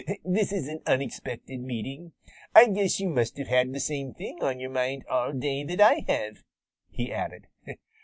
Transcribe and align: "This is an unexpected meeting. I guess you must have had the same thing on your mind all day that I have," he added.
"This 0.25 0.51
is 0.51 0.67
an 0.67 0.81
unexpected 0.87 1.59
meeting. 1.59 2.13
I 2.55 2.69
guess 2.69 2.99
you 2.99 3.07
must 3.07 3.37
have 3.37 3.49
had 3.49 3.71
the 3.71 3.79
same 3.79 4.15
thing 4.15 4.41
on 4.41 4.59
your 4.59 4.71
mind 4.71 5.05
all 5.07 5.31
day 5.31 5.63
that 5.63 5.79
I 5.79 6.03
have," 6.07 6.43
he 6.89 7.13
added. 7.13 7.45